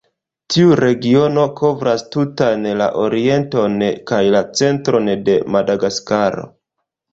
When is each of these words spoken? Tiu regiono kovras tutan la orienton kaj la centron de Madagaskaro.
Tiu 0.53 0.69
regiono 0.77 1.43
kovras 1.59 2.05
tutan 2.15 2.65
la 2.81 2.89
orienton 3.03 3.77
kaj 4.13 4.23
la 4.39 4.43
centron 4.63 5.15
de 5.31 5.39
Madagaskaro. 5.59 6.51